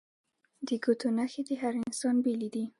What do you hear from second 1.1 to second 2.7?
نښې د هر انسان بیلې دي